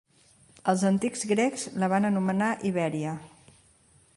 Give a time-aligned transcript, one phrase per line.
[0.71, 3.15] Els antics grecs la van anomenar Ibèria.